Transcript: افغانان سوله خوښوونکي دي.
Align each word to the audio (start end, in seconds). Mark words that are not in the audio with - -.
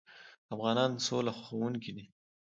افغانان 0.55 0.91
سوله 1.05 1.31
خوښوونکي 1.37 1.91
دي. 1.97 2.05